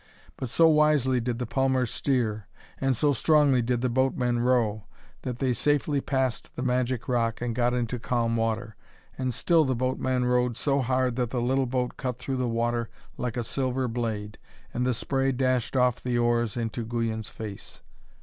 [0.35, 2.47] But so wisely did the palmer steer,
[2.79, 4.85] and so strongly did the boatman row,
[5.21, 8.75] that they safely passed the magic rock and got into calm water.
[9.15, 12.89] And still the boatman rowed so hard that the little boat cut through the water
[13.15, 14.39] like a silver blade,
[14.73, 17.81] and the spray dashed off the oars into Guyon's face.